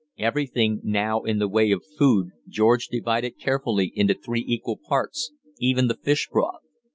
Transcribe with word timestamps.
Everything 0.17 0.79
now 0.83 1.21
in 1.21 1.37
the 1.37 1.47
way 1.47 1.69
of 1.69 1.83
food 1.99 2.29
George 2.49 2.87
divided 2.87 3.37
carefully 3.37 3.91
into 3.93 4.15
three 4.15 4.43
equal 4.47 4.79
parts, 4.89 5.31
even 5.59 5.85
the 5.85 5.95
fish 5.95 6.27
broth. 6.31 6.61